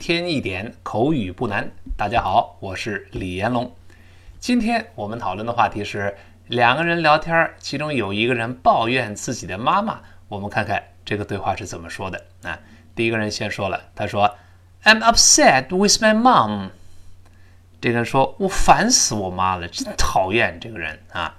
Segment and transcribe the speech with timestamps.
[0.00, 1.70] 一天一点口语不难。
[1.94, 3.70] 大家好，我是李延龙。
[4.38, 6.16] 今天我们讨论的话题是
[6.46, 10.00] 两个人聊天，其中有一个人抱怨自己的妈妈。
[10.28, 12.58] 我们看看这个对话是怎么说的啊？
[12.94, 14.38] 第一个人先说了，他说
[14.84, 16.70] ：“I'm upset with my mom。”
[17.78, 21.36] 这个人说：“我烦死我妈了，真讨厌这个人啊！”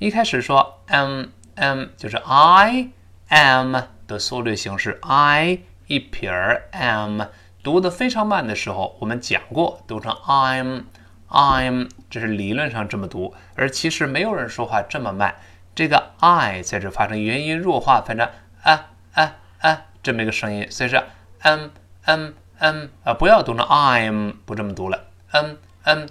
[0.00, 2.88] 一开始说：“I'm I'm”，就是 “I
[3.28, 7.24] am” 的缩略形式，I 一撇儿 am。
[7.68, 10.84] 读的非常慢的时候，我们讲过，读成 I'm
[11.28, 15.34] I'm，这是理论上这么读，而其实没有人说话这么慢。
[15.74, 18.26] 这个 I 在这发生元音弱化，反正
[18.62, 20.96] 啊啊啊这么一个声音，所以是
[21.40, 21.68] m
[22.06, 25.04] m m 啊，不要读成 I'm，不这么读了。
[25.34, 26.06] um um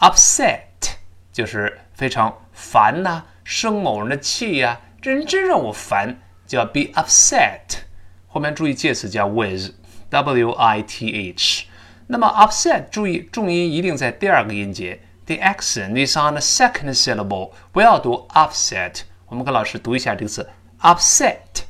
[0.00, 0.96] upset
[1.30, 7.84] 就是非常烦呐，生某人的气呀，这人真让我烦，叫 be upset。
[8.26, 9.70] 后面注意介词加 with。
[10.10, 11.66] W i t h，
[12.06, 19.00] 那么 upset，注意重音一定在第二个音节，the accent is on the second syllable，不要读 upset。
[19.26, 20.48] 我们跟老师读一下这个词
[20.80, 21.64] ，upset，upset。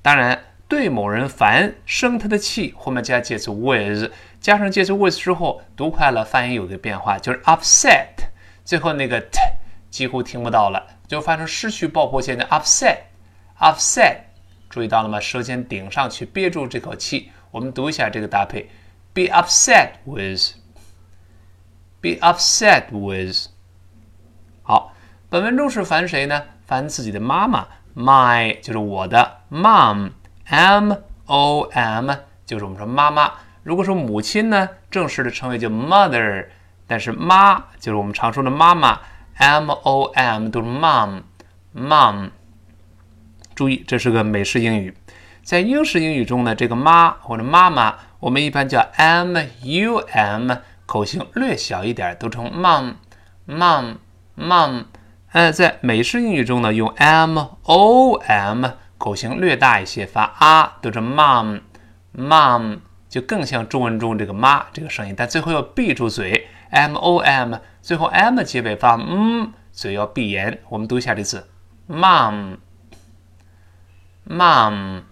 [0.00, 8.08] 当然，对某人烦，生他的气，后面加介词 with，加上介词 with 之后，读快了发音有个变化，就是 upset，
[8.64, 9.40] 最后那个 t
[9.90, 14.18] 几乎听不到了，就发生失去爆破线的 upset，upset。
[14.72, 15.20] 注意到了吗？
[15.20, 17.30] 舌尖顶上去，憋住这口气。
[17.50, 18.70] 我们读一下这个搭配
[19.12, 23.48] ：be upset with，be upset with。
[24.62, 24.94] 好，
[25.28, 26.42] 本文中是烦谁呢？
[26.64, 27.68] 烦自己的妈妈。
[27.94, 32.10] My 就是我的 mom，m o m
[32.46, 33.30] 就是我们说妈妈。
[33.62, 36.46] 如果说母亲呢，正式的称谓叫 mother，
[36.86, 38.98] 但是妈就是我们常说的妈妈
[39.36, 42.30] ，m o m 都是 mom，mom。
[43.62, 44.92] 注意，这是个美式英语。
[45.44, 52.50] 在英式英语中呢，这个妈或者妈妈，我们一般叫 m u m，口型略小一点，读成
[53.46, 54.86] mom，mom，mom。
[55.30, 58.66] 呃，在美式英语中呢，用 m o m，
[58.98, 70.58] 口型略大一些，发啊，读成 mom，mom，就更像中文中这个妈这个声音，但最后要闭住嘴，m o m，最后 m 结尾发嗯，嘴要闭严。
[70.68, 71.46] 我们读一下这次
[71.88, 72.56] mom。
[74.28, 75.02] Mom，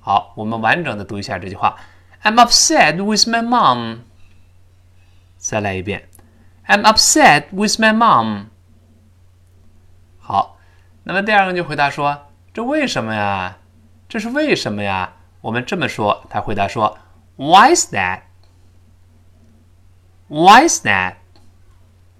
[0.00, 1.76] 好，我们完整的读一下这句话。
[2.22, 3.98] I'm upset with my mom。
[5.36, 6.08] 再来一遍。
[6.66, 8.46] I'm upset with my mom。
[10.18, 10.58] 好，
[11.02, 13.58] 那么第二个就回答说：“这为什么呀？
[14.08, 16.98] 这是为什么呀？”我们这么说，他回答说
[17.36, 18.20] ：“Why is that?
[20.28, 21.14] Why is that?”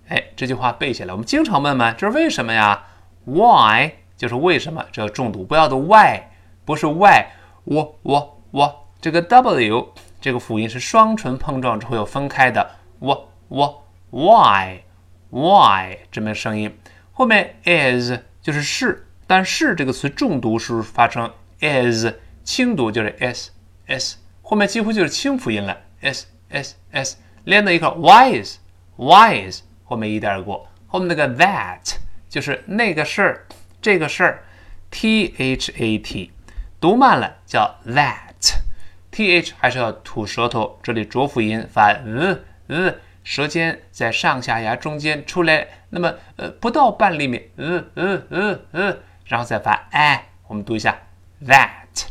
[0.09, 2.87] 哎，这句话背下来，我们经常问问，这是为什么呀
[3.25, 3.93] ？Why？
[4.21, 5.43] 就是为什么这要重读？
[5.43, 6.23] 不要读 y
[6.67, 7.25] 不是 why，
[7.65, 12.71] 我我我，这个 w 这个辅音是双唇碰撞之后要分开的。
[12.99, 14.83] 我我 why
[15.31, 16.71] why 这么声音，
[17.13, 21.33] 后面 is 就是是，但是这个词重读是发成
[21.63, 22.09] is，
[22.45, 23.51] 轻读就是 s
[23.87, 28.57] s，后面几乎就是轻辅音了 s s s，连在一块 wise
[28.99, 31.95] wise，后面一带而过，后面那个 that
[32.29, 33.47] 就是那个事儿。
[33.83, 34.45] 这个事儿
[34.91, 36.31] ，t h a t，
[36.79, 51.01] 读慢了叫 that，t h 还是要吐舌头，这里浊辅音发嗯嗯舌尖在上下牙中间出来，那么呃不到半厘米嗯嗯嗯嗯然后再发 i，我们读一下
[51.43, 52.05] that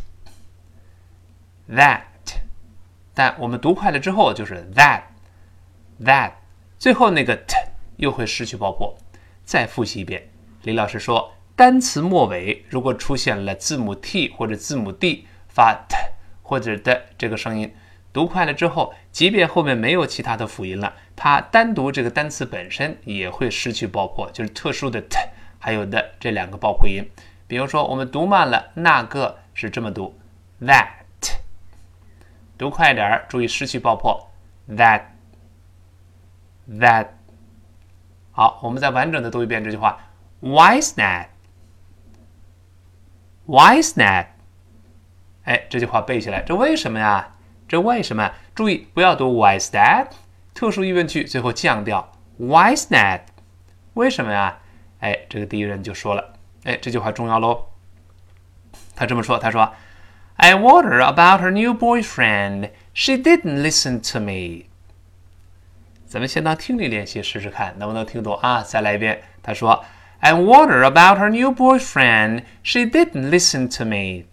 [1.70, 2.02] that，
[3.14, 5.04] 但我们读快了之后就是 that
[6.04, 6.32] that，
[6.80, 7.56] 最后那个 t
[7.98, 8.98] 又会失去爆破。
[9.44, 10.30] 再复习一遍，
[10.64, 11.32] 李老师说。
[11.60, 15.98] 单词末尾如果出现了字母 t 或者字母 d，发 t
[16.42, 17.76] 或者的这个声音，
[18.14, 25.18] 读快了之后，即便后面没有其他的辅音了，它单独这个单词本身也会失去爆破，就是特殊的 t
[25.60, 27.04] 还有的这两个爆破音。
[27.46, 30.18] 比如说我们读慢了，那个是这么读
[30.62, 30.88] that，
[32.58, 34.30] 读快点儿，注意失去爆破
[34.70, 35.02] that
[36.70, 37.08] that。
[38.32, 40.00] 好，我们再完整的读一遍这句话
[40.40, 40.98] ，Why is
[43.50, 44.28] Why is that？
[45.46, 47.32] 哎，这句话背起来，这为什么呀？
[47.68, 48.32] 这为什么？
[48.54, 50.10] 注意不要读 Why is that？
[50.54, 52.12] 特殊疑问句最后降调。
[52.38, 53.22] Why is that？
[53.96, 54.60] 为什么呀？
[55.00, 57.70] 哎，这个第一人就说了，哎，这句话重要喽。
[58.96, 59.74] 他这么说，他说
[60.36, 62.70] ，I warned her about her new boyfriend.
[62.94, 64.66] She didn't listen to me.
[66.06, 68.62] 咱们先当听力练习试试看，能不能听懂啊？
[68.62, 69.24] 再来一遍。
[69.42, 69.84] 他说。
[70.22, 72.44] And wonder about her new boyfriend.
[72.64, 74.26] She didn't listen to me.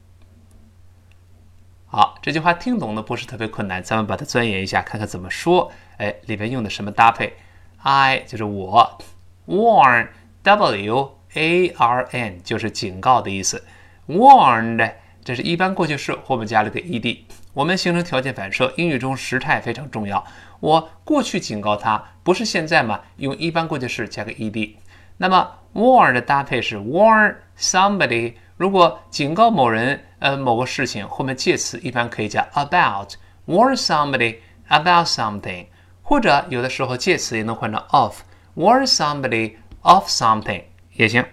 [1.87, 5.73] 好，这句话听懂的不是特别困难，咱们把它钻研一下，看看怎么说。
[5.99, 7.35] 哎，里边用的什么搭配
[7.83, 8.99] ？I 就是我
[9.47, 13.65] ，warn，W A R N 就是警告的意思。
[14.09, 14.93] Warned，
[15.25, 17.19] 这是一般过去式，后面加了个 ed。
[17.55, 20.23] 我们形成条件反射，英语中时态非常重要。
[20.61, 23.01] 我过去警告他，不是现在吗？
[23.17, 24.75] 用一般过去式加个 ed。
[25.19, 28.35] 那么 warn 的搭配是 warn somebody。
[28.57, 34.37] 如果警告某人，呃，某个事情，后面介词一般可以加 about，warn somebody
[34.69, 35.67] about something。
[36.03, 41.25] 或者有的时候介词也能换成 of，warn somebody of something 也行。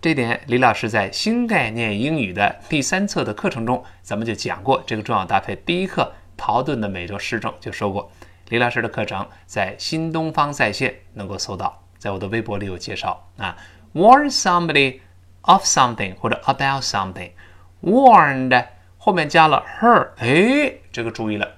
[0.00, 5.54] 这点李老师在新概念英语的第三册的课程中，咱们就讲过这个重要搭配。
[5.54, 8.10] 第一课陶顿的每周诗政就说过，
[8.48, 13.56] 李老师的课程在新东方在线能够搜到，在我的微博里有介绍啊。
[13.94, 14.98] Warn somebody
[15.42, 18.66] of something 或者 about something，warned
[18.98, 21.48] 后面加了 her，哎，这个注意了，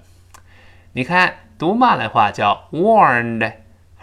[0.92, 3.54] 你看读慢的话叫 warned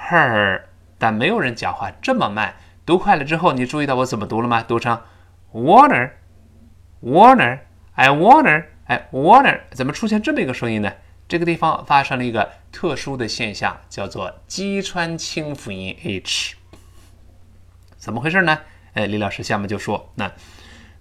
[0.09, 0.63] her，
[0.97, 2.55] 但没有人讲话这么慢。
[2.87, 4.65] 读快了之后，你注意到我怎么读了吗？
[4.67, 4.99] 读成
[5.53, 10.91] water，water，I water，哎，water 怎么出现这么一个声音呢？
[11.31, 16.57] 这个地方发生了一个特殊的现象，叫做击穿清辅音 h。
[17.95, 18.59] 怎么回事呢？
[18.95, 20.29] 哎，李老师下面就说，那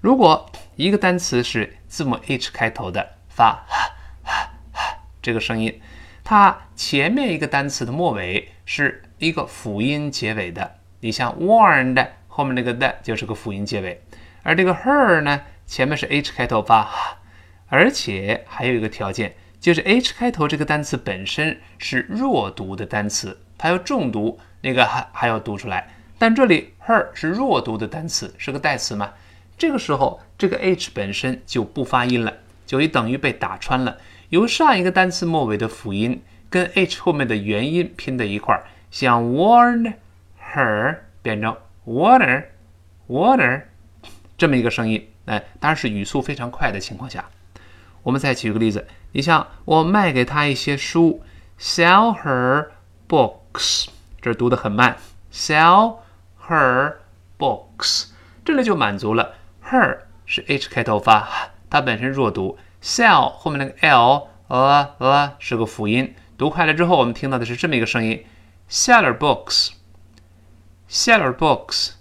[0.01, 3.91] 如果一个单词是字母 h 开头的，发哈
[4.23, 5.81] 哈哈这个声音，
[6.23, 10.77] 它前面一个单词的末尾是一个辅音结尾的。
[11.01, 14.01] 你像 warned 后面那个的就是个辅音结尾，
[14.45, 17.19] 而这个 her 呢，前面是 h 开头发，
[17.67, 25.89] 而且还有一个条件，就是 h 开头这个单词本身是弱读的单词，它要重读，那个还还要读出来。
[26.19, 29.13] 但这里 her 是弱读的单词，是个代词嘛？
[29.57, 32.35] 这个时候这个 h 本身就不发音了，
[32.67, 33.99] 就一等于被打穿了，
[34.31, 39.93] 由上一个单词末尾的辅音跟 h 后面的元音拼在一块儿，像 warned。
[40.53, 41.57] her 变成
[41.87, 42.43] water
[43.07, 43.63] water
[44.37, 47.25] 这么一个声音，哎，当然是语速非常快的情况下。
[48.03, 51.23] 我们再举个例子，你像我卖给他一些书
[51.59, 52.69] ，sell her
[53.09, 53.89] books，
[54.21, 54.97] 这读得很慢
[55.33, 55.99] ，sell
[56.47, 56.97] her
[57.39, 58.09] books，
[58.45, 59.35] 这里就满足了。
[59.65, 61.29] her 是 h 开头发，
[61.69, 68.25] 它本身弱读，sell 后面那个 l 呃呃是个辅音，读快了之后，我们听到的是这么一个声音
[68.69, 69.71] ，seller books。
[70.93, 71.93] Seller books,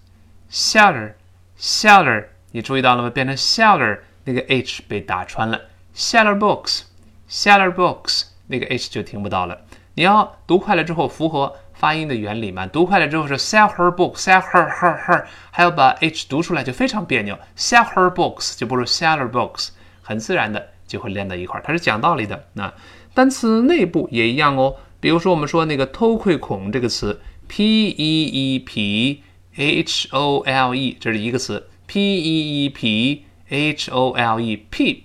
[0.49, 1.13] seller,
[1.59, 3.09] seller，你注意到了吗？
[3.11, 5.61] 变成 seller，那个 h 被打穿了。
[5.95, 6.85] Seller books,
[7.29, 9.61] seller books，那个 h 就听不到了。
[9.95, 12.65] 你要读快了之后，符合发音的原理嘛？
[12.67, 17.37] 读快了之后是 sell her book, sell her her her，还要把 h 读出来就非常别扭。
[17.55, 19.69] Sell her books 就不如 seller books，
[20.01, 21.63] 很自然的就会连在一块儿。
[21.63, 22.45] 它是讲道理的。
[22.53, 22.73] 那
[23.13, 24.75] 单词内部也一样哦。
[24.99, 27.21] 比如说我们说那个偷窥孔这个词。
[27.51, 29.23] P E E P
[29.55, 31.67] H O L E，这是一个词。
[31.87, 35.01] P E E P H O L E，peep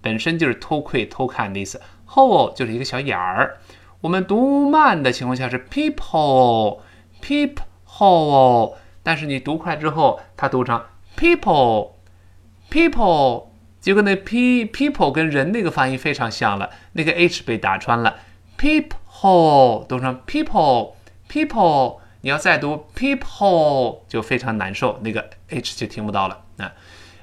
[0.00, 1.80] 本身就是偷窥、偷看的意思。
[2.08, 3.58] hole 就是一个小眼儿。
[4.00, 10.82] 我们读慢的情况下是 people，peep hole，但是你读快之后，它读成
[11.16, 13.44] people，people，
[13.80, 18.16] 就跟那 p people 跟人那个发音非常像了，那个 h 被打穿了
[18.58, 20.92] ，peep hole 读成 people。
[21.32, 26.72] People，你要再读 people 就非常难受，那个 h 就听不到了啊。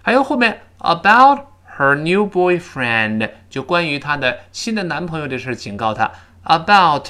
[0.02, 1.42] 还有后面 about
[1.78, 6.12] her new boyfriend，就关于她的新的男朋友的事，警告她
[6.44, 7.10] about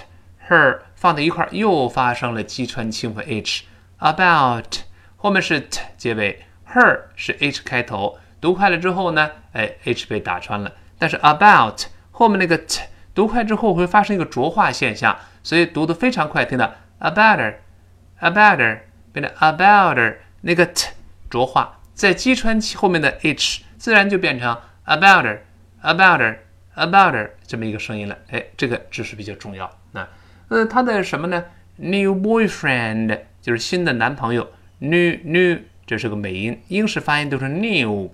[0.50, 3.64] her 放在一块儿又发生了击穿清辅 h。
[4.00, 4.80] about
[5.16, 10.72] 后面是 t 结尾，her 是 h 开头，读快了之后呢，哎 h 被打穿了。
[11.00, 11.82] 但是 about
[12.12, 12.82] 后面那个 t
[13.16, 16.72] 读快之后会发生一个浊化现象，所以读得非常快，听到。
[17.00, 18.80] Abouter，abouter
[19.12, 20.90] 变成 abouter，那个 t
[21.30, 28.18] 浊化，在击穿后面的 h，自然就变成 abouter，abouter，abouter 这么一个声音了。
[28.30, 29.70] 哎，这个知识比较重要。
[29.92, 30.08] 那，
[30.50, 31.46] 呃，它的什么呢
[31.78, 34.52] ？New boyfriend 就是新的男朋友。
[34.80, 38.12] New new 这是个美音，英式发音都是 new，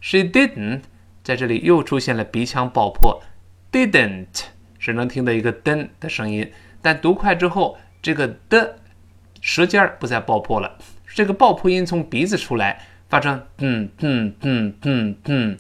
[0.01, 0.81] She didn't，
[1.23, 3.23] 在这里又出现了鼻腔爆破。
[3.71, 4.47] Didn't
[4.81, 8.81] 只能听到一个噔的声音，但读快之后，这个的
[9.41, 10.77] 舌尖不再爆破了，
[11.15, 15.59] 这个爆破音从鼻子出来，发成嗯嗯嗯嗯嗯。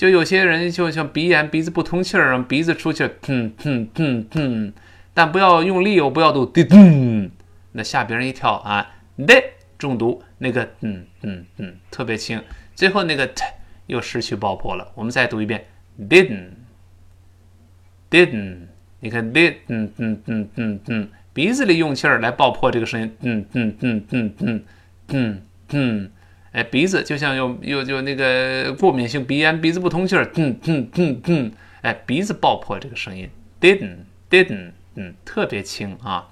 [0.00, 4.72] 就有些人就像鼻炎，鼻子不通气儿，鼻子出去嗯嗯嗯嗯，
[5.12, 7.30] 但不要用力哦，不要读滴咚。
[7.72, 8.94] 那吓别人一跳啊！
[9.18, 9.34] 的
[9.78, 12.42] 中毒，那个嗯嗯嗯特别轻，
[12.74, 13.44] 最后那个 t
[13.88, 14.90] 又失去爆破了。
[14.94, 15.66] 我们再读一遍
[16.00, 18.56] ，didn't，didn't，
[19.00, 24.62] 你看 did，嗯嗯嗯嗯嗯，鼻子里用气儿来爆破这个声音，嗯嗯嗯嗯嗯
[25.08, 25.42] 嗯
[25.72, 26.10] 嗯，
[26.52, 31.52] 哎，鼻子就像有有有那个过敏性鼻炎，鼻子不通气儿，嗯嗯嗯嗯，
[31.82, 33.30] 哎，鼻子爆破这个声音
[33.60, 36.28] ，didn't，didn't，嗯，特别轻啊。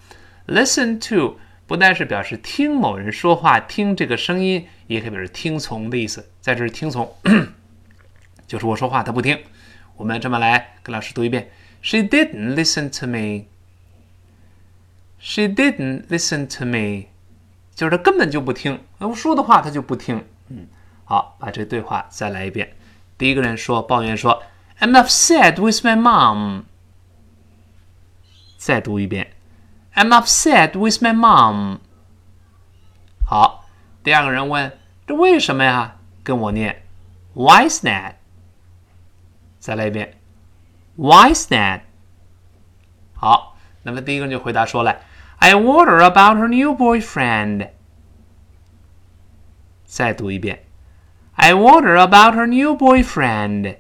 [0.49, 6.29] Listen to 不但是表示听某人说话，听这个声音，也可以表示听从的意思。
[6.41, 7.15] 在这是听从，
[8.49, 9.39] 就是我说话他不听。
[9.97, 11.51] 我们这么来跟老师读一遍
[11.83, 13.45] ：She didn't listen to me.
[15.21, 17.09] She didn't listen to me.
[17.79, 20.27] 就是他根本就不听，我说的话他就不听。
[20.49, 20.67] 嗯，
[21.05, 22.77] 好，把这对话再来一遍。
[23.17, 24.43] 第一个人说抱怨说
[24.81, 26.65] ：“I'm upset with my mom.”
[28.57, 29.35] 再读一遍。
[29.95, 31.79] I'm upset with my mom。
[33.25, 33.65] 好，
[34.03, 36.83] 第二个人问：“这为什么呀？”跟我念
[37.35, 38.15] ：“Why is that？”
[39.61, 40.19] 再来一遍
[40.97, 41.83] ：“Why is that？”
[43.15, 45.01] 好，那么第一个人就回答说了
[45.40, 47.70] ：“I wonder about her new boyfriend。”
[49.86, 50.60] 再读一遍：“
[51.36, 53.78] I wonder about her new boyfriend。”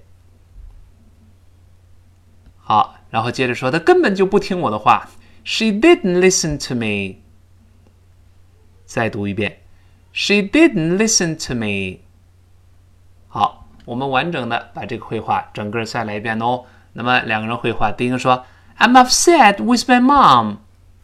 [2.57, 5.09] 好，然后接着说：“他根本就不听我的话。”
[5.45, 7.21] She didn't listen to me。
[8.85, 9.59] 再读一遍，
[10.13, 11.99] She didn't listen to me。
[13.27, 16.63] 好，我们完整的把这个绘画整个再来一遍哦。
[16.93, 18.45] 那么两个人绘画，第一个说：“
[18.77, 20.57] I'm upset with my mom.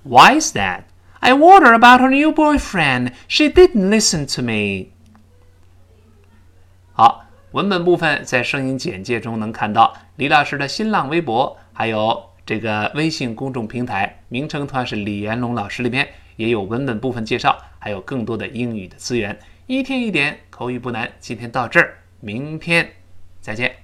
[0.05, 0.85] Why is that?
[1.21, 3.13] I wonder about her new boyfriend.
[3.27, 4.93] She didn't listen to me.”
[6.93, 12.31] 好，文本部分在声音简介中能看到李老师的新浪微博，还有。
[12.47, 16.07] 这个微信公众平台名称同样是李延龙老师里边
[16.37, 19.39] 也有文本部分介绍，还有更多的英语的资源。
[19.67, 22.87] 一天一点口语不难，今天到这儿，明天
[23.41, 23.84] 再见。